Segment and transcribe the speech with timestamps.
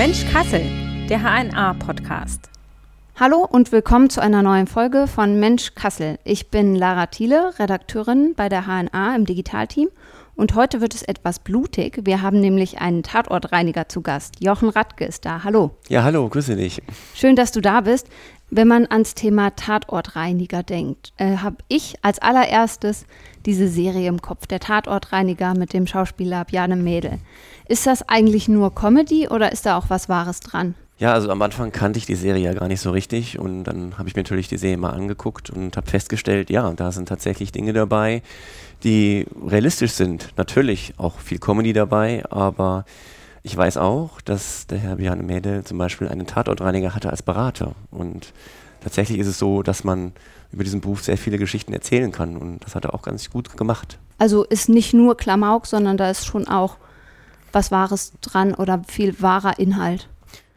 [0.00, 0.62] Mensch Kassel,
[1.10, 2.48] der HNA-Podcast.
[3.16, 6.18] Hallo und willkommen zu einer neuen Folge von Mensch Kassel.
[6.24, 9.90] Ich bin Lara Thiele, Redakteurin bei der HNA im Digitalteam.
[10.36, 12.00] Und heute wird es etwas blutig.
[12.04, 14.42] Wir haben nämlich einen Tatortreiniger zu Gast.
[14.42, 15.44] Jochen Radke ist da.
[15.44, 15.72] Hallo.
[15.90, 16.80] Ja, hallo, grüße dich.
[17.14, 18.08] Schön, dass du da bist.
[18.52, 23.06] Wenn man ans Thema Tatortreiniger denkt, äh, habe ich als allererstes
[23.46, 27.18] diese Serie im Kopf, der Tatortreiniger mit dem Schauspieler Bjarne Mädel.
[27.68, 30.74] Ist das eigentlich nur Comedy oder ist da auch was Wahres dran?
[30.98, 33.96] Ja, also am Anfang kannte ich die Serie ja gar nicht so richtig und dann
[33.96, 37.52] habe ich mir natürlich die Serie mal angeguckt und habe festgestellt, ja, da sind tatsächlich
[37.52, 38.20] Dinge dabei,
[38.82, 40.28] die realistisch sind.
[40.36, 42.84] Natürlich auch viel Comedy dabei, aber
[43.42, 47.72] ich weiß auch, dass der Herr Bjarne Mädel zum Beispiel einen Tatortreiniger hatte als Berater
[47.90, 48.32] und
[48.80, 50.12] tatsächlich ist es so, dass man
[50.52, 53.56] über diesen Beruf sehr viele Geschichten erzählen kann und das hat er auch ganz gut
[53.56, 53.98] gemacht.
[54.18, 56.76] Also ist nicht nur Klamauk, sondern da ist schon auch
[57.52, 60.08] was Wahres dran oder viel wahrer Inhalt.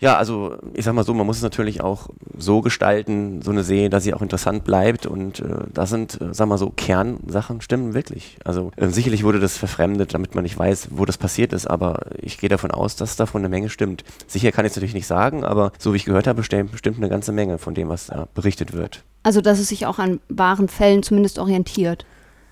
[0.04, 3.64] Ja, also ich sag mal so, man muss es natürlich auch so gestalten, so eine
[3.64, 7.62] Serie, dass sie auch interessant bleibt und äh, da sind, äh, sag mal so, Kernsachen
[7.62, 8.36] stimmen wirklich.
[8.44, 12.08] Also äh, sicherlich wurde das verfremdet, damit man nicht weiß, wo das passiert ist, aber
[12.18, 14.04] ich gehe davon aus, dass davon eine Menge stimmt.
[14.28, 16.98] Sicher kann ich es natürlich nicht sagen, aber so wie ich gehört habe, stimmt bestimmt
[16.98, 19.04] eine ganze Menge von dem, was da berichtet wird.
[19.24, 22.06] Also dass es sich auch an wahren Fällen zumindest orientiert.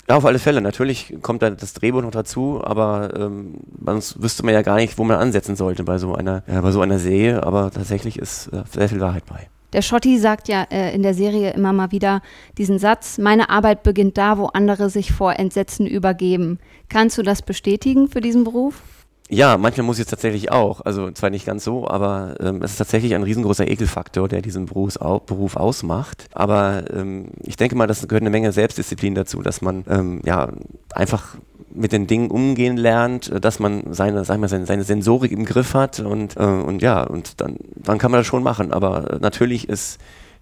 [0.08, 0.60] Ja, auf alle Fälle.
[0.60, 4.98] Natürlich kommt da das Drehbuch noch dazu, aber ähm, sonst wüsste man ja gar nicht,
[4.98, 7.42] wo man ansetzen sollte bei so einer, ja, bei so einer Serie.
[7.44, 9.48] Aber tatsächlich ist äh, sehr viel Wahrheit bei.
[9.72, 12.20] Der Schotti sagt ja äh, in der Serie immer mal wieder
[12.58, 16.58] diesen Satz, meine Arbeit beginnt da, wo andere sich vor Entsetzen übergeben.
[16.90, 18.82] Kannst du das bestätigen für diesen Beruf?
[19.32, 20.82] Ja, manchmal muss ich es tatsächlich auch.
[20.82, 24.66] Also zwar nicht ganz so, aber ähm, es ist tatsächlich ein riesengroßer Ekelfaktor, der diesen
[24.66, 26.26] Berufs, au Beruf ausmacht.
[26.32, 30.52] Aber ähm, ich denke mal, das gehört eine Menge Selbstdisziplin dazu, dass man ähm, ja
[30.92, 31.36] einfach
[31.72, 35.72] mit den Dingen umgehen lernt, dass man seine, sag mal, seine, seine Sensorik im Griff
[35.72, 38.70] hat und, äh, und ja, und dann, dann kann man das schon machen.
[38.70, 39.98] Aber natürlich ist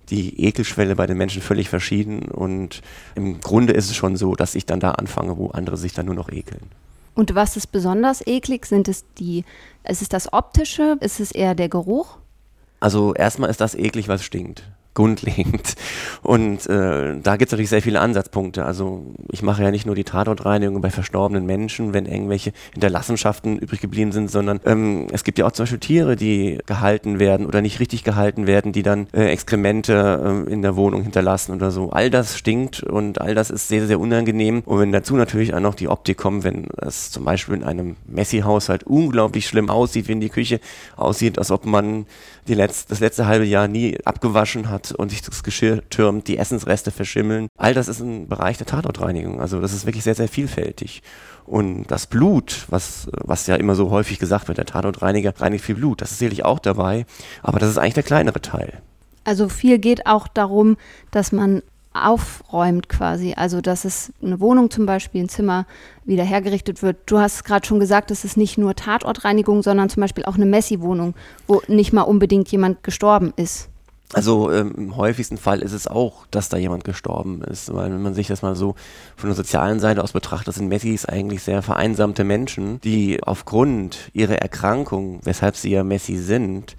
[0.09, 2.83] die Ekelschwelle bei den Menschen völlig verschieden und
[3.15, 6.07] im Grunde ist es schon so, dass ich dann da anfange, wo andere sich dann
[6.07, 6.73] nur noch ekeln.
[7.21, 8.65] Und was ist besonders eklig?
[8.65, 9.45] Sind es die,
[9.87, 10.97] ist es das Optische?
[11.01, 12.17] Ist es eher der Geruch?
[12.81, 14.63] Also erstmal ist das eklig, was stinkt
[14.95, 15.77] grundlegend.
[16.23, 18.65] Und äh, da gibt es natürlich sehr viele Ansatzpunkte.
[18.65, 23.81] Also ich mache ja nicht nur die Tatortreinigung bei verstorbenen Menschen, wenn irgendwelche Hinterlassenschaften übrig
[23.81, 27.63] geblieben sind, sondern ähm, es gibt ja auch zum Beispiel Tiere, die gehalten werden oder
[27.63, 31.91] nicht richtig gehalten werden, die dann äh, Exkremente äh, in der Wohnung hinterlassen oder so.
[31.91, 34.63] All das stinkt und all das ist sehr, sehr unangenehm.
[34.67, 37.97] Und wenn dazu natürlich auch noch die Optik kommt, wenn es zum Beispiel in einem
[38.07, 40.61] Messi-Haushalt unglaublich schlimm aussieht, wenn die Küche
[40.97, 42.07] aussieht, als ob man
[42.51, 46.37] die Letz das letzte halbe Jahr nie abgewaschen hat und sich das Geschirr türmt, die
[46.37, 47.49] Essensreste verschimmeln.
[47.57, 49.41] All das ist ein Bereich der Tatortreinigung.
[49.41, 51.03] Also das ist wirklich sehr, sehr vielfältig.
[51.47, 55.77] Und das Blut, was, was ja immer so häufig gesagt wird, der Tatortreiniger reinigt viel
[55.77, 57.07] Blut, das ist sicherlich auch dabei,
[57.43, 58.83] aber das ist eigentlich der kleinere Teil.
[59.25, 60.77] Also viel geht auch darum,
[61.11, 63.35] dass man aufräumt quasi.
[63.37, 65.67] Also dass es eine Wohnung zum Beispiel, ein Zimmer
[66.05, 66.99] wieder hergerichtet wird.
[67.07, 70.47] Du hast gerade schon gesagt, es ist nicht nur Tatortreinigung, sondern zum Beispiel auch eine
[70.47, 71.15] Messi-Wohnung,
[71.47, 73.71] wo nicht mal unbedingt jemand gestorben ist.
[74.13, 78.03] Also ähm, im häufigsten Fall ist es auch, dass da jemand gestorben ist, weil wenn
[78.03, 78.75] man sich das mal so
[79.15, 84.35] von der sozialen Seite aus betrachtet, sind Messis eigentlich sehr vereinsamte Menschen, die aufgrund ihrer
[84.35, 86.77] Erkrankung, weshalb sie ja Messi sind,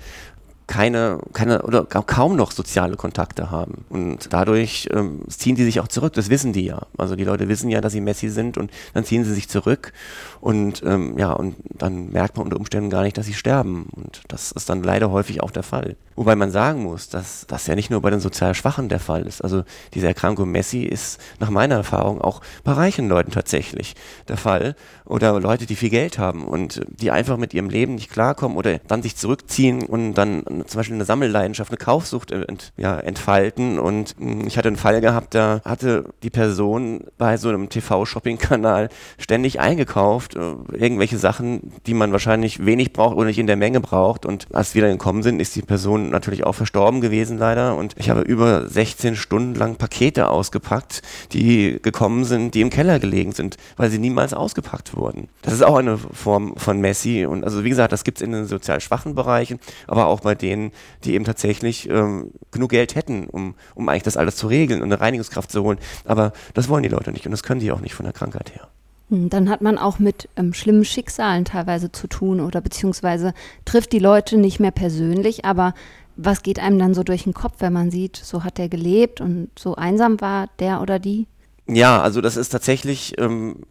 [0.68, 3.86] keine, keine oder kaum noch soziale Kontakte haben.
[3.90, 6.14] Und dadurch ähm, ziehen die sich auch zurück.
[6.14, 6.88] Das wissen die ja.
[6.98, 9.92] Also die Leute wissen ja, dass sie Messi sind und dann ziehen sie sich zurück.
[10.40, 13.88] Und ähm, ja, und dann merkt man unter Umständen gar nicht, dass sie sterben.
[13.92, 15.96] Und das ist dann leider häufig auch der Fall.
[16.16, 19.24] Wobei man sagen muss, dass das ja nicht nur bei den sozial Schwachen der Fall
[19.24, 19.42] ist.
[19.42, 23.96] Also diese Erkrankung Messi ist nach meiner Erfahrung auch bei reichen Leuten tatsächlich
[24.28, 24.76] der Fall.
[25.12, 28.80] Oder Leute, die viel Geld haben und die einfach mit ihrem Leben nicht klarkommen oder
[28.88, 33.78] dann sich zurückziehen und dann zum Beispiel eine Sammelleidenschaft, eine Kaufsucht ent, ja, entfalten.
[33.78, 38.88] Und hm, ich hatte einen Fall gehabt, da hatte die Person bei so einem TV-Shopping-Kanal
[39.18, 43.82] ständig eingekauft, äh, irgendwelche Sachen, die man wahrscheinlich wenig braucht oder nicht in der Menge
[43.82, 44.26] braucht.
[44.26, 47.76] Und als wir dann gekommen sind, ist die Person natürlich auch verstorben gewesen leider.
[47.76, 51.02] Und ich habe über 16 Stunden lang Pakete ausgepackt,
[51.34, 55.01] die gekommen sind, die im Keller gelegen sind, weil sie niemals ausgepackt wurden.
[55.42, 57.26] Das ist auch eine Form von Messi.
[57.26, 60.36] Und also wie gesagt, das gibt es in den sozial schwachen Bereichen, aber auch bei
[60.36, 60.72] denen,
[61.04, 64.92] die eben tatsächlich ähm, genug Geld hätten, um, um eigentlich das alles zu regeln und
[64.92, 65.80] eine Reinigungskraft zu holen.
[66.06, 68.54] Aber das wollen die Leute nicht und das können die auch nicht von der Krankheit
[68.54, 68.68] her.
[69.10, 73.34] Hm, dann hat man auch mit ähm, schlimmen Schicksalen teilweise zu tun oder beziehungsweise
[73.66, 75.74] trifft die Leute nicht mehr persönlich, aber
[76.16, 79.22] was geht einem dann so durch den Kopf, wenn man sieht, so hat der gelebt
[79.22, 81.28] und so einsam war der oder die?
[81.68, 83.64] Ja, also das ist tatsächlich ähm,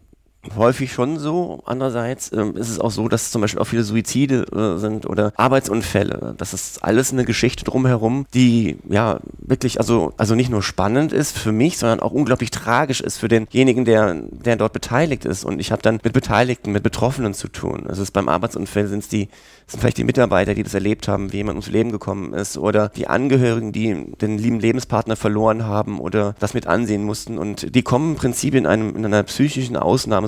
[0.55, 1.61] häufig schon so.
[1.65, 5.33] Andererseits ähm, ist es auch so, dass zum Beispiel auch viele Suizide äh, sind oder
[5.35, 6.35] Arbeitsunfälle.
[6.37, 11.37] Das ist alles eine Geschichte drumherum, die ja wirklich also also nicht nur spannend ist
[11.37, 15.43] für mich, sondern auch unglaublich tragisch ist für denjenigen, der der dort beteiligt ist.
[15.43, 17.85] Und ich habe dann mit Beteiligten, mit Betroffenen zu tun.
[17.87, 19.29] Also beim Arbeitsunfall sind es die
[19.71, 22.89] sind vielleicht die Mitarbeiter, die das erlebt haben, wie jemand ums Leben gekommen ist, oder
[22.89, 27.37] die Angehörigen, die den lieben Lebenspartner verloren haben oder das mit ansehen mussten.
[27.37, 29.77] Und die kommen im Prinzip in, einem, in einer psychischen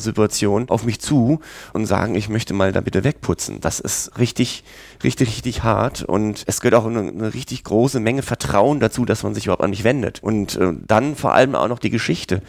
[0.03, 1.39] Ausnahmesituation auf mich zu
[1.73, 3.61] und sagen, ich möchte mal da bitte wegputzen.
[3.61, 4.63] Das ist richtig,
[5.03, 6.03] richtig, richtig hart.
[6.03, 9.63] Und es gehört auch eine, eine richtig große Menge Vertrauen dazu, dass man sich überhaupt
[9.63, 10.21] an mich wendet.
[10.21, 12.41] Und äh, dann vor allem auch noch die Geschichte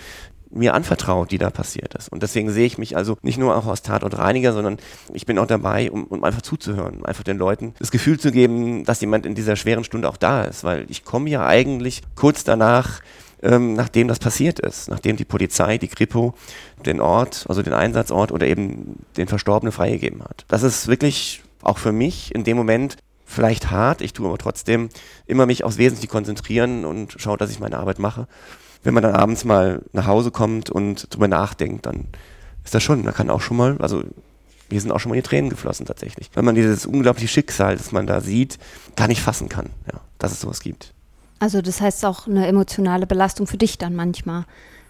[0.50, 2.08] mir anvertraut, die da passiert ist.
[2.12, 4.78] Und deswegen sehe ich mich also nicht nur auch als Tatortreiniger, sondern
[5.12, 8.84] ich bin auch dabei, um, um einfach zuzuhören, einfach den Leuten das Gefühl zu geben,
[8.84, 12.44] dass jemand in dieser schweren Stunde auch da ist, weil ich komme ja eigentlich kurz
[12.44, 13.00] danach,
[13.44, 16.34] ähm, nachdem das passiert ist, nachdem die Polizei, die Kripo
[16.84, 20.44] den Ort, also den Einsatzort oder eben den Verstorbenen freigegeben hat.
[20.48, 24.88] Das ist wirklich auch für mich in dem Moment vielleicht hart, ich tue aber trotzdem
[25.26, 28.26] immer mich aufs Wesentliche konzentrieren und schaue, dass ich meine Arbeit mache
[28.84, 32.06] wenn man dann abends mal nach Hause kommt und drüber nachdenkt, dann
[32.62, 34.04] ist das schon, da kann auch schon mal, also
[34.70, 36.30] hier sind auch schon mal die Tränen geflossen tatsächlich.
[36.34, 38.58] Wenn man dieses unglaubliche Schicksal, das man da sieht,
[38.94, 40.94] gar nicht fassen kann, ja, dass es sowas gibt.
[41.38, 44.44] Also das heißt auch eine emotionale Belastung für dich dann manchmal.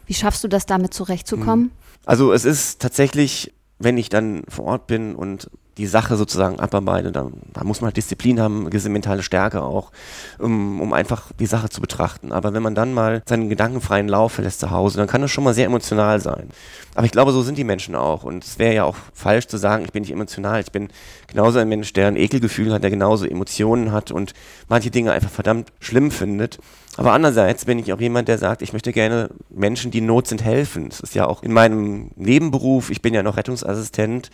[0.07, 1.67] Wie schaffst du das damit zurechtzukommen?
[1.67, 1.71] Hm.
[2.05, 7.13] Also es ist tatsächlich, wenn ich dann vor Ort bin und die Sache sozusagen abarbeite.
[7.13, 9.91] Da, da muss man halt Disziplin haben, gewisse mentale Stärke auch,
[10.39, 12.33] um, um einfach die Sache zu betrachten.
[12.33, 15.45] Aber wenn man dann mal seinen gedankenfreien Lauf verlässt zu Hause, dann kann das schon
[15.45, 16.49] mal sehr emotional sein.
[16.95, 18.25] Aber ich glaube, so sind die Menschen auch.
[18.25, 20.61] Und es wäre ja auch falsch zu sagen, ich bin nicht emotional.
[20.61, 20.89] Ich bin
[21.27, 24.33] genauso ein Mensch, der ein Ekelgefühl hat, der genauso Emotionen hat und
[24.69, 26.59] manche Dinge einfach verdammt schlimm findet.
[26.97, 30.29] Aber andererseits bin ich auch jemand, der sagt, ich möchte gerne Menschen, die in Not
[30.29, 30.89] sind, helfen.
[30.89, 34.31] Das ist ja auch in meinem Nebenberuf, ich bin ja noch Rettungsassistent,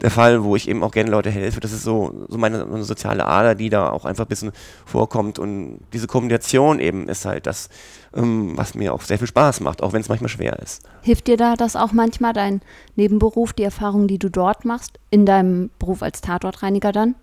[0.00, 1.60] der Fall, wo ich eben auch gerne Leute helfe.
[1.60, 4.52] Das ist so, so meine, meine soziale Ader, die da auch einfach ein bisschen
[4.84, 5.38] vorkommt.
[5.38, 7.68] Und diese Kombination eben ist halt das,
[8.14, 10.82] ähm, was mir auch sehr viel Spaß macht, auch wenn es manchmal schwer ist.
[11.02, 12.60] Hilft dir da das auch manchmal, dein
[12.96, 17.14] Nebenberuf, die Erfahrungen, die du dort machst, in deinem Beruf als Tatortreiniger dann?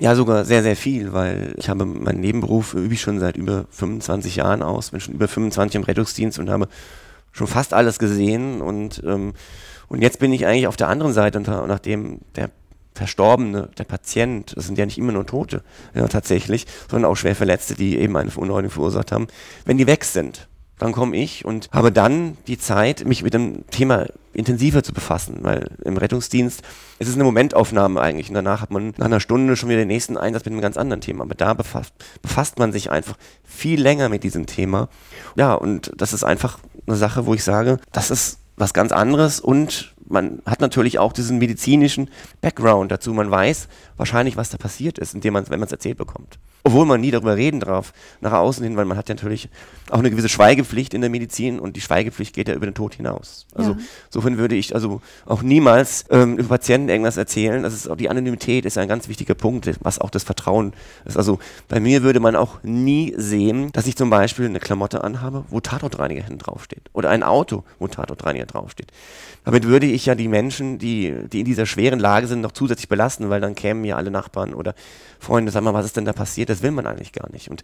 [0.00, 3.66] Ja, sogar sehr, sehr viel, weil ich habe meinen Nebenberuf übe ich schon seit über
[3.70, 6.68] 25 Jahren aus, bin schon über 25 im Rettungsdienst und habe
[7.32, 9.34] schon fast alles gesehen und ähm,
[9.90, 12.50] und jetzt bin ich eigentlich auf der anderen Seite, und nachdem der
[13.00, 15.62] Verstorbene, der Patient, das sind ja nicht immer nur Tote,
[15.94, 19.26] ja, tatsächlich, sondern auch schwer Verletzte, die eben eine Verunreinigung verursacht haben,
[19.64, 23.66] wenn die weg sind, dann komme ich und habe dann die Zeit, mich mit dem
[23.70, 24.04] Thema
[24.34, 26.60] intensiver zu befassen, weil im Rettungsdienst
[26.98, 29.88] es ist eine Momentaufnahme eigentlich und danach hat man nach einer Stunde schon wieder den
[29.88, 31.24] nächsten Einsatz mit einem ganz anderen Thema.
[31.24, 34.90] Aber da befasst, befasst man sich einfach viel länger mit diesem Thema.
[35.36, 39.40] Ja, und das ist einfach eine Sache, wo ich sage, das ist was ganz anderes
[39.40, 42.10] und man hat natürlich auch diesen medizinischen
[42.40, 43.14] Background dazu.
[43.14, 43.68] Man weiß
[44.00, 46.38] wahrscheinlich, was da passiert ist, indem man, wenn man es erzählt bekommt.
[46.62, 49.48] Obwohl man nie darüber reden darf, nach außen hin, weil man hat ja natürlich
[49.90, 52.94] auch eine gewisse Schweigepflicht in der Medizin und die Schweigepflicht geht ja über den Tod
[52.94, 53.46] hinaus.
[53.54, 53.78] Also ja.
[54.06, 57.62] insofern würde ich also auch niemals ähm, über Patienten irgendwas erzählen.
[57.62, 60.72] Das ist die Anonymität ist ein ganz wichtiger Punkt, was auch das Vertrauen
[61.04, 61.16] ist.
[61.16, 61.38] Also
[61.68, 65.60] bei mir würde man auch nie sehen, dass ich zum Beispiel eine Klamotte anhabe, wo
[65.60, 66.82] Tatortreiniger hinten draufsteht.
[66.92, 68.92] Oder ein Auto, wo Tatortreiniger draufsteht.
[69.44, 72.88] Damit würde ich ja die Menschen, die, die in dieser schweren Lage sind, noch zusätzlich
[72.88, 74.74] belasten, weil dann kämen ja alle Nachbarn oder
[75.18, 76.48] Freunde, sag mal, was ist denn da passiert?
[76.48, 77.50] Das will man eigentlich gar nicht.
[77.50, 77.62] Und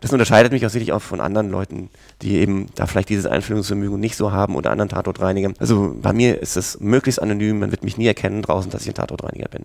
[0.00, 1.90] das unterscheidet mich auch sicherlich auch von anderen Leuten,
[2.22, 5.54] die eben da vielleicht dieses Einfühlungsvermögen nicht so haben oder anderen Tatortreinigern.
[5.58, 8.88] Also bei mir ist es möglichst anonym, man wird mich nie erkennen draußen, dass ich
[8.88, 9.64] ein Tatortreiniger bin.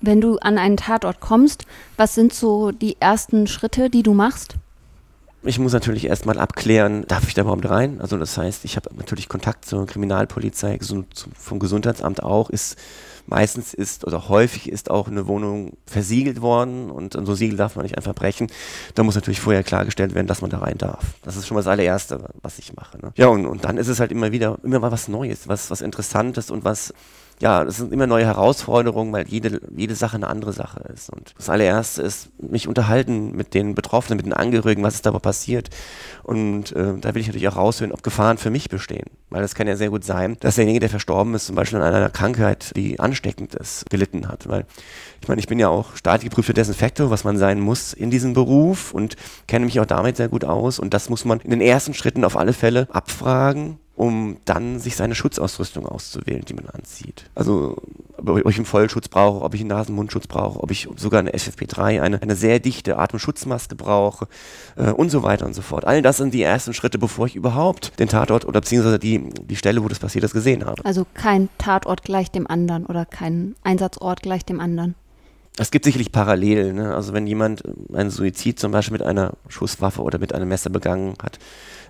[0.00, 4.56] Wenn du an einen Tatort kommst, was sind so die ersten Schritte, die du machst?
[5.42, 8.00] Ich muss natürlich erstmal abklären, darf ich da überhaupt rein?
[8.00, 10.78] Also das heißt, ich habe natürlich Kontakt zur Kriminalpolizei,
[11.38, 12.76] vom Gesundheitsamt auch, ist
[13.26, 17.84] meistens ist oder häufig ist auch eine Wohnung versiegelt worden und so Siegel darf man
[17.84, 18.48] nicht einfach brechen.
[18.94, 21.04] Da muss natürlich vorher klargestellt werden, dass man da rein darf.
[21.22, 22.98] Das ist schon mal das allererste, was ich mache.
[22.98, 23.12] Ne?
[23.16, 25.80] Ja, und, und dann ist es halt immer wieder, immer mal was Neues, was, was
[25.80, 26.92] Interessantes und was
[27.40, 31.10] ja, das sind immer neue Herausforderungen, weil jede, jede Sache eine andere Sache ist.
[31.10, 35.12] Und das allererste ist, mich unterhalten mit den Betroffenen, mit den Angehörigen, was ist da
[35.18, 35.68] passiert.
[36.22, 39.06] Und äh, da will ich natürlich auch raushören, ob Gefahren für mich bestehen.
[39.28, 41.94] Weil es kann ja sehr gut sein, dass derjenige, der verstorben ist, zum Beispiel an
[41.94, 44.48] einer Krankheit, die ansteckend ist, gelitten hat.
[44.48, 44.64] Weil
[45.20, 48.32] ich meine, ich bin ja auch staatlich geprüfter Desinfektor, was man sein muss in diesem
[48.32, 49.16] Beruf und
[49.46, 50.78] kenne mich auch damit sehr gut aus.
[50.78, 54.94] Und das muss man in den ersten Schritten auf alle Fälle abfragen um dann sich
[54.94, 57.30] seine Schutzausrüstung auszuwählen, die man anzieht.
[57.34, 57.76] Also
[58.18, 62.02] ob ich einen Vollschutz brauche, ob ich einen Nasenmundschutz brauche, ob ich sogar eine FFP3,
[62.02, 64.28] eine, eine sehr dichte Atemschutzmaske brauche
[64.76, 65.86] äh, und so weiter und so fort.
[65.86, 69.56] All das sind die ersten Schritte, bevor ich überhaupt den Tatort oder beziehungsweise die, die
[69.56, 70.84] Stelle, wo das passiert ist, gesehen habe.
[70.84, 74.94] Also kein Tatort gleich dem anderen oder kein Einsatzort gleich dem anderen.
[75.58, 76.76] Es gibt sicherlich Parallelen.
[76.76, 76.94] Ne?
[76.94, 81.14] Also wenn jemand einen Suizid zum Beispiel mit einer Schusswaffe oder mit einem Messer begangen
[81.22, 81.38] hat,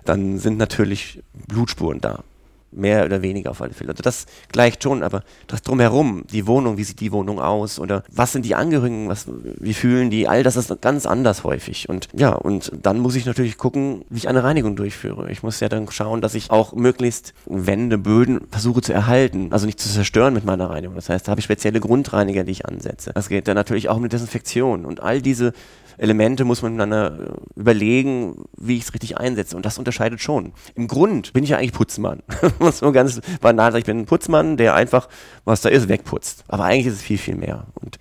[0.05, 2.23] dann sind natürlich Blutspuren da
[2.71, 3.91] mehr oder weniger auf alle Fälle.
[3.91, 8.03] Also das gleicht schon, aber das drumherum, die Wohnung, wie sieht die Wohnung aus oder
[8.11, 9.27] was sind die Angehörigen, was,
[9.59, 11.89] wie fühlen die, all das ist ganz anders häufig.
[11.89, 15.31] Und ja, und dann muss ich natürlich gucken, wie ich eine Reinigung durchführe.
[15.31, 19.65] Ich muss ja dann schauen, dass ich auch möglichst Wände, Böden versuche zu erhalten, also
[19.65, 20.95] nicht zu zerstören mit meiner Reinigung.
[20.95, 23.11] Das heißt, da habe ich spezielle Grundreiniger, die ich ansetze.
[23.13, 25.53] Das geht dann natürlich auch mit Desinfektion und all diese
[25.97, 27.11] Elemente muss man dann äh,
[27.55, 29.55] überlegen, wie ich es richtig einsetze.
[29.55, 30.53] Und das unterscheidet schon.
[30.75, 32.21] Im Grund bin ich ja eigentlich Putzmann.
[32.59, 35.09] muss man ganz banal sagen, ich bin ein Putzmann, der einfach,
[35.45, 36.43] was da ist, wegputzt.
[36.47, 37.67] Aber eigentlich ist es viel, viel mehr.
[37.75, 37.97] Und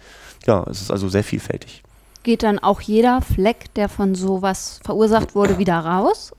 [0.46, 1.82] ja, es ist also sehr vielfältig.
[2.22, 6.32] Geht dann auch jeder Fleck, der von sowas verursacht wurde, wieder raus?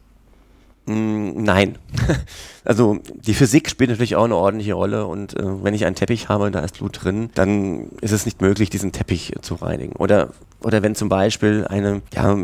[0.88, 1.78] Mm, nein.
[2.64, 6.28] Also die Physik spielt natürlich auch eine ordentliche Rolle und äh, wenn ich einen Teppich
[6.28, 9.94] habe, da ist Blut drin, dann ist es nicht möglich, diesen Teppich zu reinigen.
[9.94, 12.38] Oder, oder wenn zum Beispiel eine, ja,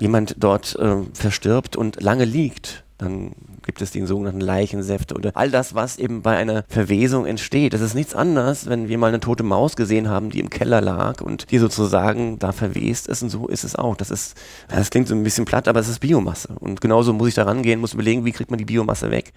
[0.00, 3.32] jemand dort äh, verstirbt und lange liegt, dann
[3.68, 7.74] gibt es den sogenannten Leichensäfte oder all das, was eben bei einer Verwesung entsteht.
[7.74, 10.80] Das ist nichts anderes, wenn wir mal eine tote Maus gesehen haben, die im Keller
[10.80, 13.94] lag und die sozusagen da verwest ist und so ist es auch.
[13.94, 16.48] Das ist, das klingt so ein bisschen platt, aber es ist Biomasse.
[16.58, 19.34] Und genauso muss ich da rangehen, muss überlegen, wie kriegt man die Biomasse weg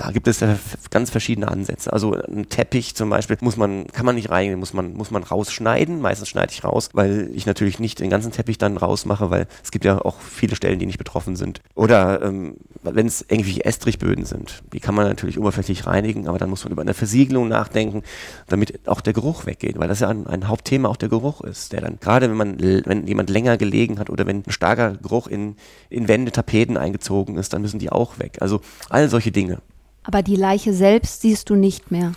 [0.00, 1.92] da gibt es ja ganz verschiedene Ansätze.
[1.92, 5.22] Also ein Teppich zum Beispiel muss man, kann man nicht reinigen, muss man, muss man
[5.22, 6.00] rausschneiden.
[6.00, 9.70] Meistens schneide ich raus, weil ich natürlich nicht den ganzen Teppich dann rausmache, weil es
[9.70, 11.60] gibt ja auch viele Stellen, die nicht betroffen sind.
[11.74, 16.48] Oder ähm, wenn es irgendwie Estrichböden sind, die kann man natürlich oberflächlich reinigen, aber dann
[16.48, 18.02] muss man über eine Versiegelung nachdenken,
[18.48, 21.74] damit auch der Geruch weggeht, weil das ja ein, ein Hauptthema auch der Geruch ist,
[21.74, 25.26] der dann, gerade wenn man, wenn jemand länger gelegen hat oder wenn ein starker Geruch
[25.26, 25.56] in,
[25.90, 28.38] in Wände, Tapeten eingezogen ist, dann müssen die auch weg.
[28.40, 29.58] Also all solche Dinge.
[30.04, 32.12] Aber die Leiche selbst siehst du nicht mehr.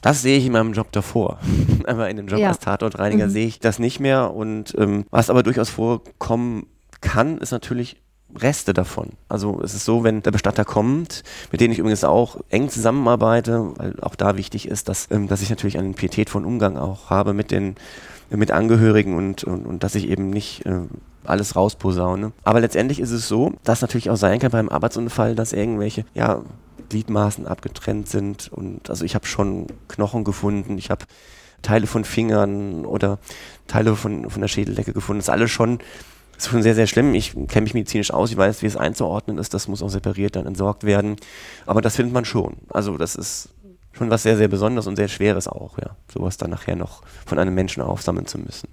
[0.00, 1.38] Das sehe ich in meinem Job davor.
[1.86, 2.48] aber in dem Job ja.
[2.48, 3.30] als Tatortreiniger mhm.
[3.30, 4.34] sehe ich das nicht mehr.
[4.34, 6.66] Und ähm, was aber durchaus vorkommen
[7.00, 7.96] kann, ist natürlich
[8.36, 9.10] Reste davon.
[9.28, 11.22] Also es ist so, wenn der Bestatter kommt,
[11.52, 15.42] mit dem ich übrigens auch eng zusammenarbeite, weil auch da wichtig ist, dass, ähm, dass
[15.42, 17.76] ich natürlich einen pietätvollen Umgang auch habe mit den
[18.36, 20.80] mit Angehörigen und, und, und dass ich eben nicht äh,
[21.24, 22.32] alles rausposaune.
[22.42, 26.42] Aber letztendlich ist es so, dass natürlich auch sein kann beim Arbeitsunfall, dass irgendwelche, ja,
[26.88, 28.50] Gliedmaßen abgetrennt sind.
[28.52, 31.04] Und also ich habe schon Knochen gefunden, ich habe
[31.62, 33.18] Teile von Fingern oder
[33.66, 35.18] Teile von, von der Schädeldecke gefunden.
[35.18, 35.78] Das ist alles schon,
[36.36, 37.14] ist schon sehr, sehr schlimm.
[37.14, 39.54] Ich kenne mich medizinisch aus, ich weiß, wie es einzuordnen ist.
[39.54, 41.16] Das muss auch separiert dann entsorgt werden.
[41.66, 42.56] Aber das findet man schon.
[42.68, 43.48] Also das ist
[43.96, 45.96] schon was sehr, sehr Besonderes und sehr Schweres auch, ja.
[46.12, 48.68] Sowas dann nachher noch von einem Menschen aufsammeln zu müssen.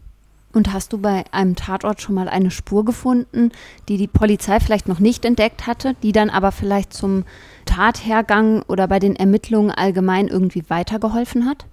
[0.53, 3.51] Und hast du bei einem Tatort schon mal eine Spur gefunden,
[3.87, 7.23] die die Polizei vielleicht noch nicht entdeckt hatte, die dann aber vielleicht zum
[7.65, 11.65] Tathergang oder bei den Ermittlungen allgemein irgendwie weitergeholfen hat?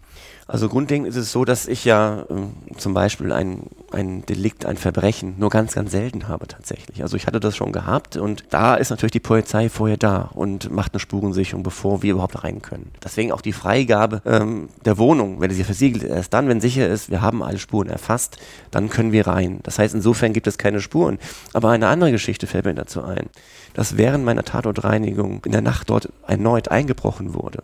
[0.50, 4.78] Also grundlegend ist es so, dass ich ja äh, zum Beispiel ein, ein Delikt, ein
[4.78, 7.02] Verbrechen nur ganz, ganz selten habe tatsächlich.
[7.02, 10.72] Also ich hatte das schon gehabt und da ist natürlich die Polizei vorher da und
[10.72, 12.92] macht eine Spurensicherung, bevor wir überhaupt rein können.
[13.04, 16.88] Deswegen auch die Freigabe ähm, der Wohnung, wenn sie versiegelt ist, erst dann, wenn sicher
[16.88, 18.38] ist, wir haben alle Spuren erfasst,
[18.70, 19.60] dann können wir rein.
[19.64, 21.18] Das heißt, insofern gibt es keine Spuren.
[21.52, 23.28] Aber eine andere Geschichte fällt mir dazu ein,
[23.74, 27.62] dass während meiner Tatortreinigung in der Nacht dort erneut eingebrochen wurde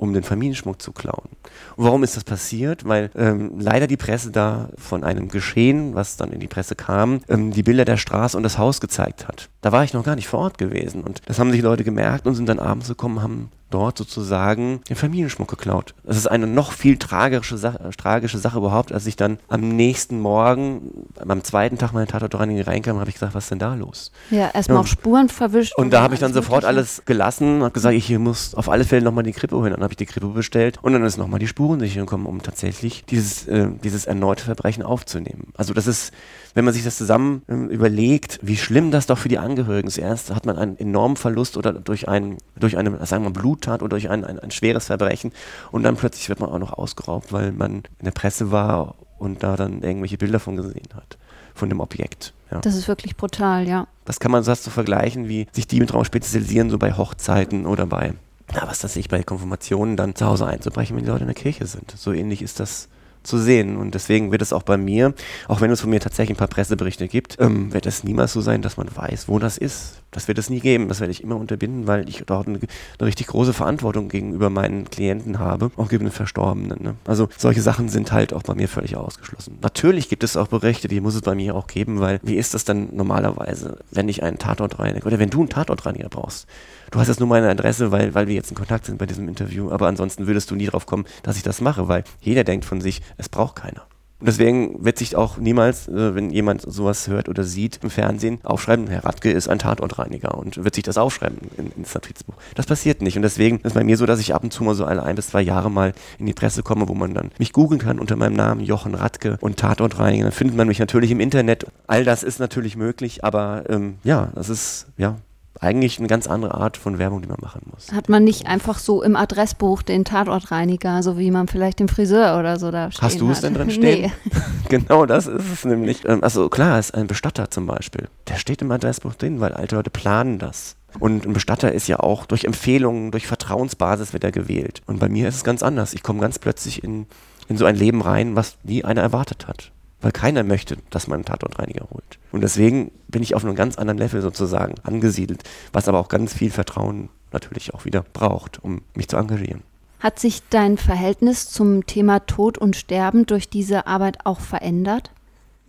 [0.00, 1.28] um den Familienschmuck zu klauen.
[1.76, 2.86] Und warum ist das passiert?
[2.88, 7.20] Weil ähm, leider die Presse da von einem Geschehen, was dann in die Presse kam,
[7.28, 9.50] ähm, die Bilder der Straße und das Haus gezeigt hat.
[9.60, 12.26] Da war ich noch gar nicht vor Ort gewesen und das haben sich Leute gemerkt
[12.26, 15.94] und sind dann abends gekommen, haben dort sozusagen den Familienschmuck geklaut.
[16.04, 20.20] Das ist eine noch viel tragische Sache, tragische Sache überhaupt, als ich dann am nächsten
[20.20, 24.12] Morgen, am zweiten Tag meiner Tatortreinigung reinkam, habe ich gesagt, was ist denn da los?
[24.30, 24.82] Ja, erstmal ja.
[24.82, 25.76] auch Spuren verwischt.
[25.76, 28.84] Und da habe ich dann sofort alles gelassen und habe gesagt, ich muss auf alle
[28.84, 29.72] Fälle nochmal die Krippe holen.
[29.72, 33.04] Dann habe ich die Krippe bestellt und dann ist nochmal die Spurensicherung gekommen, um tatsächlich
[33.04, 35.52] dieses, äh, dieses erneute Verbrechen aufzunehmen.
[35.56, 36.12] Also das ist,
[36.54, 39.98] wenn man sich das zusammen äh, überlegt, wie schlimm das doch für die Angehörigen ist.
[39.98, 43.82] Erst hat man einen enormen Verlust oder durch einen, durch eine, sagen wir, Blut Bluttat
[43.82, 45.32] oder durch ein, ein, ein schweres Verbrechen
[45.70, 49.42] und dann plötzlich wird man auch noch ausgeraubt, weil man in der Presse war und
[49.42, 51.18] da dann irgendwelche Bilder von gesehen hat,
[51.54, 52.32] von dem Objekt.
[52.50, 52.60] Ja.
[52.60, 53.86] Das ist wirklich brutal, ja.
[54.04, 57.86] Das kann man so vergleichen, wie sich die mit Raum spezialisieren, so bei Hochzeiten oder
[57.86, 58.14] bei,
[58.52, 61.34] ja, was das sich bei Konfirmationen dann zu Hause einzubrechen, wenn die Leute in der
[61.34, 61.92] Kirche sind.
[61.96, 62.88] So ähnlich ist das
[63.22, 63.76] zu sehen.
[63.76, 65.14] Und deswegen wird es auch bei mir,
[65.48, 68.40] auch wenn es von mir tatsächlich ein paar Presseberichte gibt, ähm, wird es niemals so
[68.40, 70.02] sein, dass man weiß, wo das ist.
[70.10, 70.88] Das wird es nie geben.
[70.88, 74.90] Das werde ich immer unterbinden, weil ich dort eine, eine richtig große Verantwortung gegenüber meinen
[74.90, 76.82] Klienten habe, auch gegenüber den Verstorbenen.
[76.82, 76.94] Ne?
[77.04, 79.58] Also solche Sachen sind halt auch bei mir völlig ausgeschlossen.
[79.62, 82.54] Natürlich gibt es auch Berichte, die muss es bei mir auch geben, weil wie ist
[82.54, 86.48] das dann normalerweise, wenn ich einen Tatortreiniger oder wenn du einen Tatortreiniger brauchst?
[86.90, 89.28] Du hast jetzt nur meine Adresse, weil, weil wir jetzt in Kontakt sind bei diesem
[89.28, 92.64] Interview, aber ansonsten würdest du nie drauf kommen, dass ich das mache, weil jeder denkt
[92.64, 93.82] von sich, es braucht keiner.
[94.18, 98.38] Und deswegen wird sich auch niemals, äh, wenn jemand sowas hört oder sieht im Fernsehen,
[98.42, 102.34] aufschreiben, Herr Radke ist ein Tatortreiniger und wird sich das aufschreiben in, ins Notizbuch.
[102.54, 103.16] Das passiert nicht.
[103.16, 105.16] Und deswegen ist bei mir so, dass ich ab und zu mal so alle ein
[105.16, 108.16] bis zwei Jahre mal in die Presse komme, wo man dann mich googeln kann unter
[108.16, 110.24] meinem Namen Jochen Radke und Tatortreiniger.
[110.24, 111.66] Dann findet man mich natürlich im Internet.
[111.86, 115.16] All das ist natürlich möglich, aber ähm, ja, das ist, ja,
[115.60, 117.92] eigentlich eine ganz andere Art von Werbung, die man machen muss.
[117.92, 122.38] Hat man nicht einfach so im Adressbuch den Tatortreiniger, so wie man vielleicht den Friseur
[122.38, 123.02] oder so da steht.
[123.02, 124.10] Hast du es denn drin stehen?
[124.24, 124.40] Nee.
[124.68, 126.08] genau, das ist es nämlich.
[126.08, 128.08] Ähm, also klar, ist ein Bestatter zum Beispiel.
[128.28, 130.76] Der steht im Adressbuch drin, weil alte Leute planen das.
[130.98, 134.82] Und ein Bestatter ist ja auch durch Empfehlungen, durch Vertrauensbasis wird er gewählt.
[134.86, 135.92] Und bei mir ist es ganz anders.
[135.92, 137.06] Ich komme ganz plötzlich in,
[137.48, 141.16] in so ein Leben rein, was nie einer erwartet hat weil keiner möchte, dass man
[141.16, 142.18] einen Tatortreiniger holt.
[142.32, 146.32] Und deswegen bin ich auf einem ganz anderen Level sozusagen angesiedelt, was aber auch ganz
[146.32, 149.62] viel Vertrauen natürlich auch wieder braucht, um mich zu engagieren.
[150.00, 155.10] Hat sich dein Verhältnis zum Thema Tod und Sterben durch diese Arbeit auch verändert?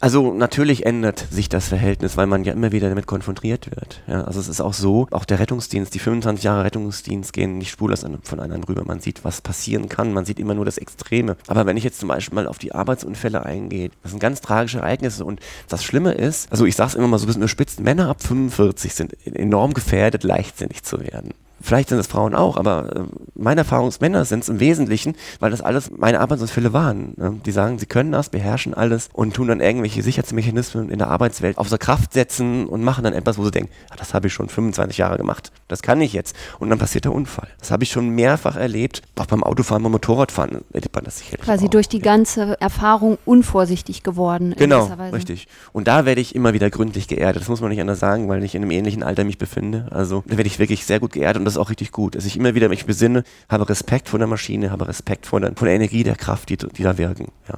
[0.01, 4.01] Also natürlich ändert sich das Verhältnis, weil man ja immer wieder damit konfrontiert wird.
[4.07, 7.69] Ja, also es ist auch so, auch der Rettungsdienst, die 25 Jahre Rettungsdienst gehen nicht
[7.69, 8.83] spurlos von einem rüber.
[8.83, 11.37] Man sieht, was passieren kann, man sieht immer nur das Extreme.
[11.45, 14.79] Aber wenn ich jetzt zum Beispiel mal auf die Arbeitsunfälle eingehe, das sind ganz tragische
[14.79, 15.39] Ereignisse und
[15.69, 18.23] das Schlimme ist, also ich sage es immer mal so ein bisschen überspitzt, Männer ab
[18.23, 21.35] 45 sind enorm gefährdet, leichtsinnig zu werden.
[21.61, 23.03] Vielleicht sind es Frauen auch, aber äh,
[23.35, 27.13] meine Erfahrungsmänner sind es im Wesentlichen, weil das alles meine Arbeitsunfälle waren.
[27.17, 27.39] Ne?
[27.45, 31.57] Die sagen, sie können das, beherrschen alles und tun dann irgendwelche Sicherheitsmechanismen in der Arbeitswelt
[31.57, 34.49] außer Kraft setzen und machen dann etwas, wo sie denken, ah, das habe ich schon
[34.49, 36.35] 25 Jahre gemacht, das kann ich jetzt.
[36.59, 37.47] Und dann passiert der Unfall.
[37.59, 41.45] Das habe ich schon mehrfach erlebt, auch beim Autofahren, beim Motorradfahren erlebt man das sicherlich
[41.45, 41.69] Quasi auch.
[41.69, 44.55] durch die ganze Erfahrung unvorsichtig geworden.
[44.57, 45.47] Genau, richtig.
[45.73, 47.41] Und da werde ich immer wieder gründlich geerdet.
[47.41, 49.87] Das muss man nicht anders sagen, weil ich in einem ähnlichen Alter mich befinde.
[49.91, 52.15] Also da werde ich wirklich sehr gut geerdet und das ist auch richtig gut.
[52.15, 55.53] Dass ich immer wieder mich besinne, habe Respekt vor der Maschine, habe Respekt vor der,
[55.55, 57.31] vor der Energie, der Kraft, die, die da wirken.
[57.49, 57.57] Ja.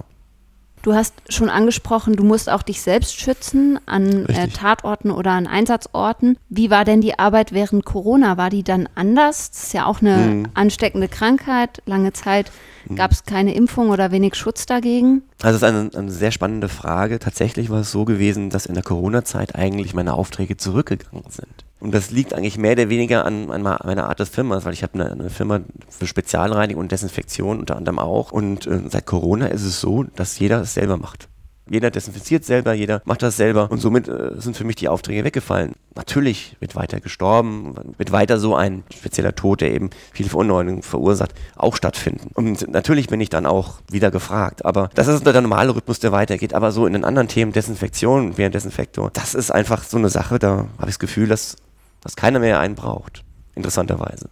[0.84, 5.48] Du hast schon angesprochen, du musst auch dich selbst schützen an äh, Tatorten oder an
[5.48, 6.38] Einsatzorten.
[6.50, 8.36] Wie war denn die Arbeit während Corona?
[8.36, 9.52] War die dann anders?
[9.52, 10.48] Das ist ja auch eine mhm.
[10.56, 11.82] ansteckende Krankheit.
[11.86, 12.52] Lange Zeit
[12.90, 12.98] mhm.
[12.98, 15.22] gab es keine Impfung oder wenig Schutz dagegen.
[15.42, 17.18] Also das ist eine, eine sehr spannende Frage.
[17.18, 21.64] Tatsächlich war es so gewesen, dass in der Corona-Zeit eigentlich meine Aufträge zurückgegangen sind.
[21.84, 24.84] Und das liegt eigentlich mehr oder weniger an, an meiner Art des Firmas, weil ich
[24.84, 28.32] habe eine, eine, Firma für Spezialreinigung und Desinfektion unter anderem auch.
[28.32, 31.28] Und äh, seit Corona ist es so, dass jeder es selber macht.
[31.70, 35.24] Jeder desinfiziert selber, jeder macht das selber und somit äh, sind für mich die Aufträge
[35.24, 35.74] weggefallen.
[35.96, 41.34] Natürlich wird weiter gestorben, wird weiter so ein spezieller Tod, der eben viele Verunreinigungen verursacht,
[41.56, 42.32] auch stattfinden.
[42.34, 46.12] Und natürlich bin ich dann auch wieder gefragt, aber das ist der normale Rhythmus, der
[46.12, 46.54] weitergeht.
[46.54, 50.68] Aber so in den anderen Themen, Desinfektion, Desinfektor, das ist einfach so eine Sache, da
[50.78, 51.56] habe ich das Gefühl, dass
[52.04, 53.24] dass keiner mehr einen braucht,
[53.56, 54.30] interessanterweise.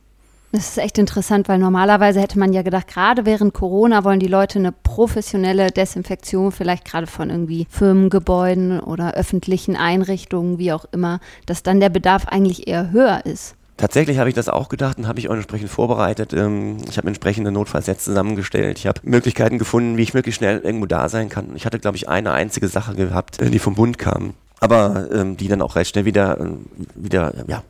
[0.54, 4.28] Das ist echt interessant, weil normalerweise hätte man ja gedacht, gerade während Corona wollen die
[4.28, 11.22] Leute eine professionelle Desinfektion, vielleicht gerade von irgendwie Firmengebäuden oder öffentlichen Einrichtungen, wie auch immer,
[11.46, 13.56] dass dann der Bedarf eigentlich eher höher ist.
[13.78, 16.34] Tatsächlich habe ich das auch gedacht und habe ich auch entsprechend vorbereitet.
[16.34, 18.78] Ähm, ich habe entsprechende Notfallsets zusammengestellt.
[18.78, 21.56] Ich habe Möglichkeiten gefunden, wie ich möglichst schnell irgendwo da sein kann.
[21.56, 25.36] Ich hatte, glaube ich, eine einzige Sache gehabt, äh, die vom Bund kam aber ähm,
[25.36, 26.50] die dann auch recht schnell wieder, äh,
[26.96, 27.64] wieder ja,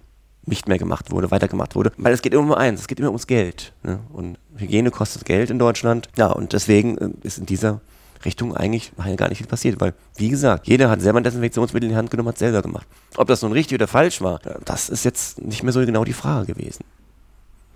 [0.46, 1.92] nicht mehr gemacht wurde, weitergemacht wurde.
[1.98, 3.74] Weil es geht immer um eins, es geht immer ums Geld.
[3.82, 4.00] Ne?
[4.14, 6.10] Und Hygiene kostet Geld in Deutschland.
[6.18, 7.82] Ja, und deswegen äh, ist in dieser
[8.26, 11.94] Richtung eigentlich gar nicht viel passiert, weil, wie gesagt, jeder hat selber ein Desinfektionsmittel in
[11.94, 12.86] die Hand genommen, hat selber gemacht.
[13.18, 16.14] Ob das nun richtig oder falsch war, das ist jetzt nicht mehr so genau die
[16.14, 16.84] Frage gewesen.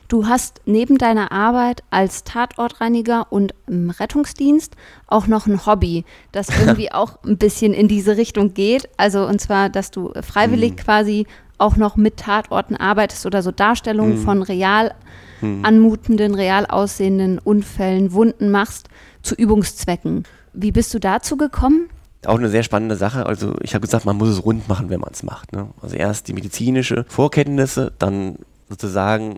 [0.07, 4.75] Du hast neben deiner Arbeit als Tatortreiniger und im Rettungsdienst
[5.07, 8.87] auch noch ein Hobby, das irgendwie auch ein bisschen in diese Richtung geht.
[8.97, 10.75] Also und zwar, dass du freiwillig mhm.
[10.77, 14.23] quasi auch noch mit Tatorten arbeitest oder so Darstellungen mhm.
[14.23, 14.93] von real
[15.41, 15.63] mhm.
[15.63, 18.89] anmutenden, real aussehenden Unfällen, Wunden machst
[19.21, 20.23] zu Übungszwecken.
[20.53, 21.89] Wie bist du dazu gekommen?
[22.27, 23.25] auch eine sehr spannende Sache.
[23.25, 25.53] Also ich habe gesagt, man muss es rund machen, wenn man es macht.
[25.53, 25.67] Ne?
[25.81, 28.37] Also erst die medizinische Vorkenntnisse, dann
[28.69, 29.37] sozusagen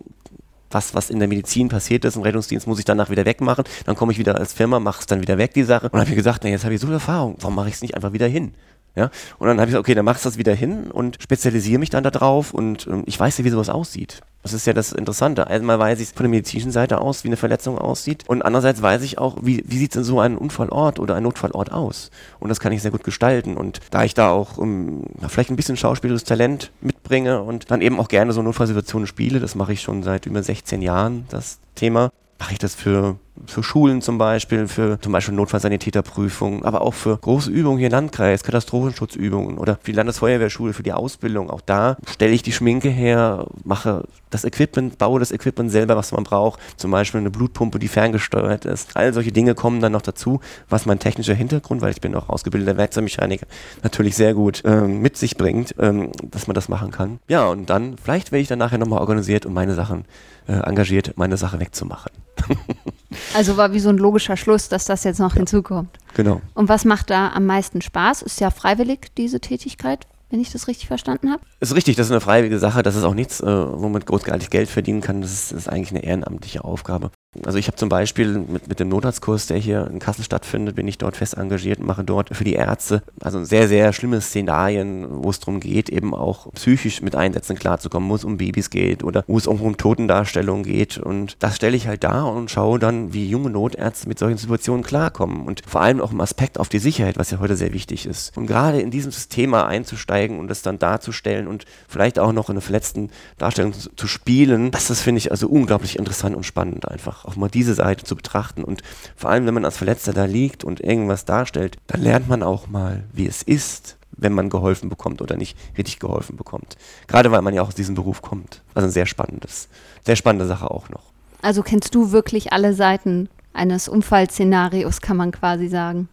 [0.72, 3.66] was, was in der Medizin passiert ist im Rettungsdienst, muss ich danach wieder wegmachen.
[3.86, 5.90] Dann komme ich wieder als Firma, mache es dann wieder weg, die Sache.
[5.90, 7.82] Und habe mir gesagt, na, jetzt habe ich so viel Erfahrung, warum mache ich es
[7.82, 8.54] nicht einfach wieder hin?
[8.96, 9.12] Ja?
[9.38, 11.92] Und dann habe ich gesagt, okay, dann machst du das wieder hin und spezialisiere mich
[11.92, 14.22] dann da drauf und ähm, ich weiß ja, wie sowas aussieht.
[14.44, 15.48] Das ist ja das Interessante.
[15.48, 18.24] Einmal weiß ich von der medizinischen Seite aus, wie eine Verletzung aussieht.
[18.28, 21.74] Und andererseits weiß ich auch, wie, wie sieht denn so ein Unfallort oder ein Notfallort
[21.74, 22.12] aus.
[22.40, 23.58] Und das kann ich sehr gut gestalten.
[23.58, 27.82] Und da ich da auch um, vielleicht ein bisschen schauspielerisches Talent mitbringe, mitbringe und dann
[27.82, 29.40] eben auch gerne so Notfallsituationen spiele.
[29.40, 32.12] Das mache ich schon seit über 16 Jahren, das Thema.
[32.40, 37.18] Mache ich das für für Schulen zum Beispiel, für zum Beispiel Notfallsanitäterprüfungen, aber auch für
[37.18, 41.50] große Übungen hier im Landkreis, Katastrophenschutzübungen oder für die Landesfeuerwehrschule, für die Ausbildung.
[41.50, 46.12] Auch da stelle ich die Schminke her, mache das Equipment, baue das Equipment selber, was
[46.12, 46.60] man braucht.
[46.78, 48.96] Zum Beispiel eine Blutpumpe, die ferngesteuert ist.
[48.96, 52.30] All solche Dinge kommen dann noch dazu, was mein technischer Hintergrund, weil ich bin auch
[52.30, 53.48] ausgebildeter Werkzeugmechaniker,
[53.84, 57.20] natürlich sehr gut ähm, mit sich bringt, ähm, dass man das machen kann.
[57.28, 60.06] Ja, und dann, vielleicht werde ich dann nachher nochmal organisiert und meine Sachen
[60.48, 62.12] äh, engagiert, meine Sache wegzumachen.
[63.34, 65.38] Also war wie so ein logischer Schluss, dass das jetzt noch ja.
[65.38, 65.98] hinzukommt.
[66.16, 66.42] Genau.
[66.54, 68.22] Und was macht da am meisten Spaß?
[68.22, 71.42] Ist ja freiwillig diese Tätigkeit, wenn ich das richtig verstanden habe.
[71.60, 72.84] Ist richtig, das ist eine freiwillige Sache.
[72.84, 75.22] Das ist auch nichts, äh, womit großartig Geld verdienen kann.
[75.22, 77.12] Das ist, das ist eigentlich eine ehrenamtliche Aufgabe.
[77.46, 80.88] Also ich habe zum Beispiel mit, mit dem Notarztkurs, der hier in Kassel stattfindet, bin
[80.88, 85.24] ich dort fest engagiert und mache dort für die Ärzte also sehr, sehr schlimme Szenarien,
[85.24, 89.04] wo es darum geht, eben auch psychisch mit Einsätzen klarzukommen, wo es um Babys geht
[89.04, 90.98] oder wo es auch um Totendarstellungen geht.
[90.98, 94.84] Und das stelle ich halt da und schaue dann, wie junge Notärzte mit solchen Situationen
[94.84, 95.46] klarkommen.
[95.46, 98.36] Und vor allem auch im Aspekt auf die Sicherheit, was ja heute sehr wichtig ist.
[98.38, 102.54] Und gerade in dieses Thema einzusteigen und es dann darzustellen und vielleicht auch noch in
[102.54, 107.17] einer verletzten Darstellung zu, spielen, das ist, finde ich, also unglaublich interessant und spannend einfach
[107.26, 108.64] auch mal diese Seite zu betrachten.
[108.64, 108.82] Und
[109.16, 112.68] vor allem, wenn man als Verletzter da liegt und irgendwas darstellt, dann lernt man auch
[112.68, 116.78] mal, wie es ist, wenn man geholfen bekommt oder nicht richtig geholfen bekommt.
[117.08, 118.62] Gerade weil man ja auch aus diesem Beruf kommt.
[118.74, 119.70] Also ein sehr spannendes,
[120.06, 121.04] sehr spannende Sache auch noch.
[121.42, 126.10] Also kennst du wirklich alle Seiten eines Unfallszenarios, kann man quasi sagen?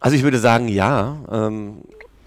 [0.00, 1.16] Also ich würde sagen, ja.
[1.30, 1.78] Ähm,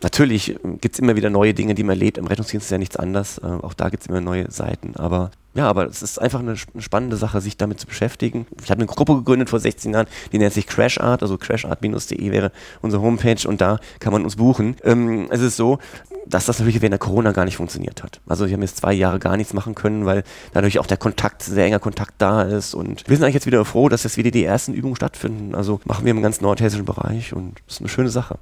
[0.02, 2.18] natürlich gibt es immer wieder neue Dinge, die man erlebt.
[2.18, 3.38] Im Rettungsdienst ist ja nichts anders.
[3.38, 4.96] Äh, auch da gibt es immer neue Seiten.
[4.96, 8.48] Aber ja, aber es ist einfach eine, spannende Sache, sich damit zu beschäftigen.
[8.64, 12.32] Ich habe eine Gruppe gegründet vor 16 Jahren, die nennt sich Crash Art, also crashart-de
[12.32, 14.78] wäre unsere Homepage und da kann man uns buchen.
[14.84, 15.80] Ähm, es ist so,
[16.26, 18.22] dass das natürlich während der Corona gar nicht funktioniert hat.
[18.28, 21.44] Also wir haben jetzt zwei Jahre gar nichts machen können, weil dadurch auch der Kontakt,
[21.44, 24.32] sehr enger Kontakt da ist und wir sind eigentlich jetzt wieder froh, dass jetzt wieder
[24.32, 25.54] die ersten Übungen stattfinden.
[25.54, 28.40] Also machen wir im ganzen nordhessischen Bereich und das ist eine schöne Sache.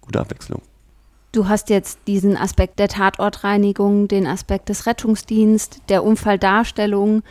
[0.00, 0.62] Gute Abwechslung.
[1.32, 7.22] Du hast jetzt diesen Aspekt der Tatortreinigung, den Aspekt des Rettungsdienstes, der Unfalldarstellung,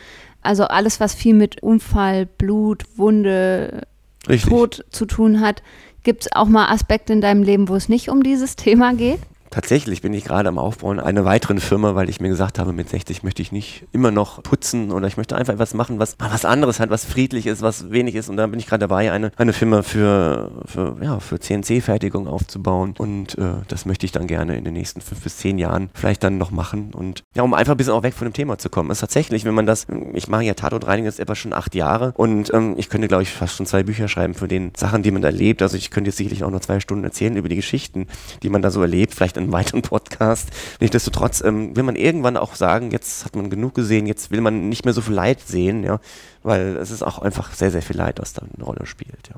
[0.42, 3.86] also alles, was viel mit Unfall, Blut, Wunde,
[4.28, 4.50] Richtig.
[4.50, 5.62] Tod zu tun hat.
[6.02, 9.20] Gibt es auch mal Aspekte in deinem Leben, wo es nicht um dieses Thema geht?
[9.52, 12.88] Tatsächlich bin ich gerade am Aufbauen einer weiteren Firma, weil ich mir gesagt habe, mit
[12.88, 16.46] 60 möchte ich nicht immer noch putzen oder ich möchte einfach etwas machen, was was
[16.46, 18.30] anderes hat, was friedlich ist, was wenig ist.
[18.30, 22.94] Und da bin ich gerade dabei, eine, eine Firma für, für, ja, für CNC-Fertigung aufzubauen.
[22.96, 26.24] Und äh, das möchte ich dann gerne in den nächsten fünf bis zehn Jahren vielleicht
[26.24, 26.92] dann noch machen.
[26.94, 28.90] Und ja, um einfach ein bisschen auch weg von dem Thema zu kommen.
[28.90, 32.52] Ist tatsächlich, wenn man das, ich mache ja Tatortreinigung jetzt etwa schon acht Jahre und
[32.54, 35.20] ähm, ich könnte, glaube ich, fast schon zwei Bücher schreiben für den Sachen, die man
[35.20, 35.60] da erlebt.
[35.60, 38.06] Also ich könnte jetzt sicherlich auch noch zwei Stunden erzählen über die Geschichten,
[38.42, 39.14] die man da so erlebt.
[39.14, 40.50] Vielleicht einen weiteren Podcast.
[40.80, 44.68] Nichtsdestotrotz ähm, will man irgendwann auch sagen, jetzt hat man genug gesehen, jetzt will man
[44.68, 46.00] nicht mehr so viel Leid sehen, ja,
[46.42, 49.36] weil es ist auch einfach sehr, sehr viel Leid, was da eine Rolle spielt, ja.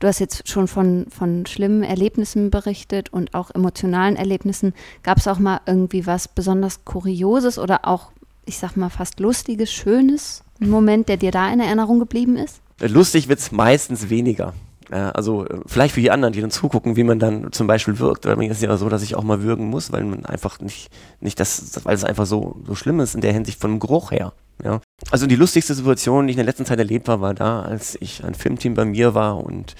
[0.00, 4.74] Du hast jetzt schon von, von schlimmen Erlebnissen berichtet und auch emotionalen Erlebnissen.
[5.02, 8.10] Gab es auch mal irgendwie was besonders Kurioses oder auch,
[8.44, 10.42] ich sag mal, fast Lustiges, Schönes?
[10.60, 12.60] Ein Moment, der dir da in Erinnerung geblieben ist?
[12.80, 14.52] Lustig wird es meistens weniger.
[14.98, 18.26] Also äh, vielleicht für die anderen, die dann zugucken, wie man dann zum Beispiel wirkt.
[18.26, 20.90] Weil mir ist ja so, dass ich auch mal würgen muss, weil man einfach nicht,
[21.20, 24.10] nicht das, weil es einfach so, so schlimm ist in der Hinsicht von dem Geruch
[24.10, 24.32] her.
[24.62, 24.80] Ja.
[25.10, 27.96] Also die lustigste Situation, die ich in der letzten Zeit erlebt war, war da, als
[28.00, 29.74] ich ein Filmteam bei mir war und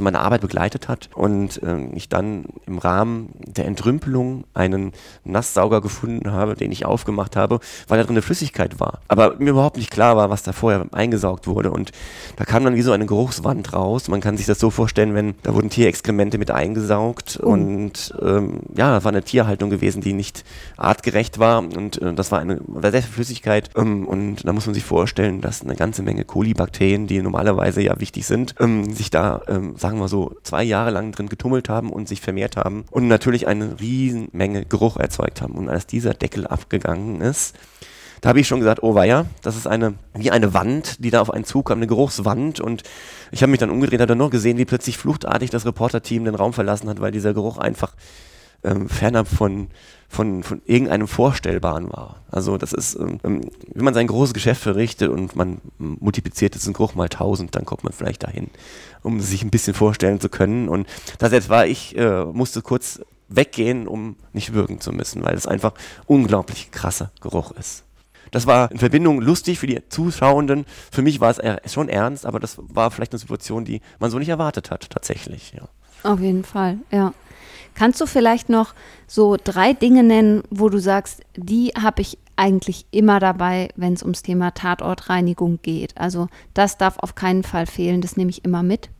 [0.00, 4.92] also meine Arbeit begleitet hat und äh, ich dann im Rahmen der Entrümpelung einen
[5.24, 9.00] Nasssauger gefunden habe, den ich aufgemacht habe, weil da drin eine Flüssigkeit war.
[9.08, 11.92] Aber mir überhaupt nicht klar war, was da vorher eingesaugt wurde und
[12.36, 14.08] da kam dann wie so eine Geruchswand raus.
[14.08, 17.48] Man kann sich das so vorstellen, wenn da wurden Tierexkremente mit eingesaugt oh.
[17.48, 20.44] und ähm, ja, das war eine Tierhaltung gewesen, die nicht
[20.78, 24.64] artgerecht war und äh, das war eine war sehr viel Flüssigkeit ähm, und da muss
[24.64, 29.10] man sich vorstellen, dass eine ganze Menge Kolibakterien, die normalerweise ja wichtig sind, ähm, sich
[29.10, 32.84] da ähm, sagen wir so, zwei Jahre lang drin getummelt haben und sich vermehrt haben
[32.92, 35.54] und natürlich eine riesen Menge Geruch erzeugt haben.
[35.54, 37.56] Und als dieser Deckel abgegangen ist,
[38.20, 41.20] da habe ich schon gesagt, oh weia, das ist eine, wie eine Wand, die da
[41.20, 42.60] auf einen zukam, eine Geruchswand.
[42.60, 42.84] Und
[43.32, 46.34] ich habe mich dann umgedreht, habe dann nur gesehen, wie plötzlich fluchtartig das Reporterteam den
[46.36, 47.94] Raum verlassen hat, weil dieser Geruch einfach
[48.64, 49.68] ähm, fernab von,
[50.08, 52.22] von, von irgendeinem Vorstellbaren war.
[52.30, 56.72] Also das ist, ähm, ähm, wenn man sein großes Geschäft verrichtet und man multipliziert diesen
[56.72, 58.50] Geruch mal tausend, dann kommt man vielleicht dahin,
[59.02, 60.68] um sich ein bisschen vorstellen zu können.
[60.68, 60.86] Und
[61.18, 65.46] das jetzt war, ich äh, musste kurz weggehen, um nicht würgen zu müssen, weil es
[65.46, 65.72] einfach
[66.06, 67.84] unglaublich krasser Geruch ist.
[68.32, 70.64] Das war in Verbindung lustig für die Zuschauenden.
[70.90, 74.18] Für mich war es schon ernst, aber das war vielleicht eine Situation, die man so
[74.18, 75.52] nicht erwartet hat, tatsächlich.
[75.56, 75.68] Ja.
[76.02, 77.12] Auf jeden Fall, ja.
[77.74, 78.74] Kannst du vielleicht noch
[79.06, 84.02] so drei Dinge nennen, wo du sagst, die habe ich eigentlich immer dabei, wenn es
[84.02, 85.96] ums Thema Tatortreinigung geht?
[85.96, 88.90] Also das darf auf keinen Fall fehlen, das nehme ich immer mit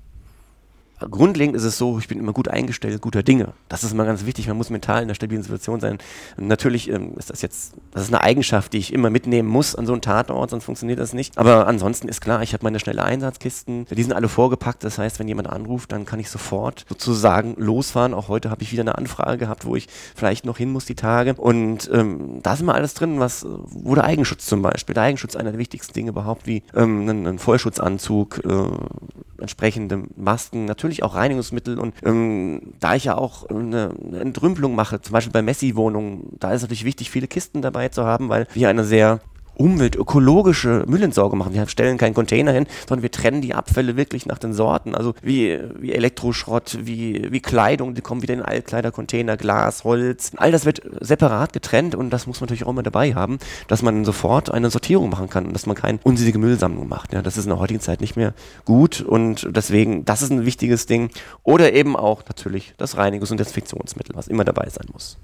[1.11, 3.53] grundlegend ist es so, ich bin immer gut eingestellt, guter Dinge.
[3.69, 4.49] Das ist immer ganz wichtig.
[4.49, 5.99] Man muss mental in einer stabilen Situation sein.
[6.37, 9.75] Und natürlich ähm, ist das jetzt, das ist eine Eigenschaft, die ich immer mitnehmen muss
[9.75, 11.39] an so einen Tatort, sonst funktioniert das nicht.
[11.39, 13.87] Aber ansonsten ist klar, ich habe meine schnelle Einsatzkisten.
[13.87, 14.85] Die sind alle vorgepackt.
[14.85, 18.15] Das heißt, wenn jemand anruft, dann kann ich sofort sozusagen losfahren.
[18.15, 20.95] Auch heute habe ich wieder eine Anfrage gehabt, wo ich vielleicht noch hin muss die
[20.95, 21.35] Tage.
[21.35, 25.37] Und ähm, da ist immer alles drin, was, wo der Eigenschutz zum Beispiel, der Eigenschutz
[25.37, 31.15] einer der wichtigsten Dinge überhaupt, wie ähm, ein, ein Vollschutzanzug, äh, entsprechende Masken, natürlich auch
[31.15, 36.37] Reinigungsmittel und ähm, da ich ja auch eine, eine Entrümpelung mache, zum Beispiel bei Messi-Wohnungen,
[36.39, 39.21] da ist es natürlich wichtig, viele Kisten dabei zu haben, weil wir eine sehr
[39.61, 41.53] umweltökologische Müllentsorgung machen.
[41.53, 44.95] Wir stellen keinen Container hin, sondern wir trennen die Abfälle wirklich nach den Sorten.
[44.95, 50.33] Also wie, wie Elektroschrott, wie, wie Kleidung, die kommen wieder in Altkleidercontainer, Glas, Holz.
[50.37, 53.83] All das wird separat getrennt und das muss man natürlich auch immer dabei haben, dass
[53.83, 57.13] man sofort eine Sortierung machen kann und dass man keine unsinnige Müllsammlung macht.
[57.13, 58.33] Ja, das ist in der heutigen Zeit nicht mehr
[58.65, 61.11] gut und deswegen, das ist ein wichtiges Ding.
[61.43, 65.19] Oder eben auch natürlich das Reinigungs- und Desinfektionsmittel, was immer dabei sein muss.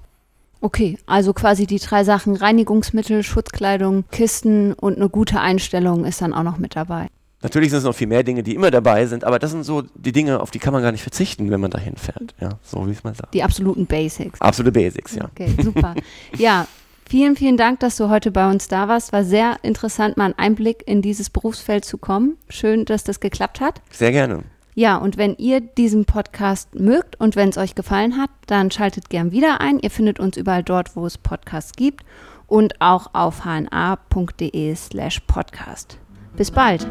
[0.61, 6.33] Okay, also quasi die drei Sachen Reinigungsmittel, Schutzkleidung, Kisten und eine gute Einstellung ist dann
[6.33, 7.07] auch noch mit dabei.
[7.43, 9.83] Natürlich sind es noch viel mehr Dinge, die immer dabei sind, aber das sind so
[9.93, 12.33] die Dinge, auf die kann man gar nicht verzichten, wenn man dahin fährt.
[12.41, 13.33] Ja, so wie es mal sagt.
[13.33, 14.41] Die absoluten Basics.
[14.41, 15.25] Absolute Basics, ja.
[15.25, 15.93] Okay, super.
[16.37, 16.65] ja,
[17.07, 19.13] vielen, vielen Dank, dass du heute bei uns da warst.
[19.13, 22.37] War sehr interessant, mal einen Einblick in dieses Berufsfeld zu kommen.
[22.49, 23.81] Schön, dass das geklappt hat.
[23.91, 24.43] Sehr gerne.
[24.77, 29.09] Ja, und wenn ihr diesen Podcast mögt und wenn es euch gefallen hat, dann schaltet
[29.09, 29.79] gern wieder ein.
[29.79, 32.05] Ihr findet uns überall dort, wo es Podcasts gibt
[32.45, 35.97] und auch auf hna.de slash podcast.
[36.35, 36.87] Bis bald.